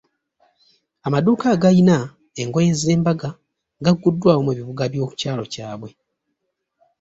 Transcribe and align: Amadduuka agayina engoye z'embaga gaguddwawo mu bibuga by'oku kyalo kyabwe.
Amadduuka 1.07 1.45
agayina 1.55 1.97
engoye 2.41 2.71
z'embaga 2.81 3.29
gaguddwawo 3.85 4.41
mu 4.47 4.51
bibuga 4.57 4.83
by'oku 4.91 5.13
kyalo 5.21 5.43
kyabwe. 5.53 5.89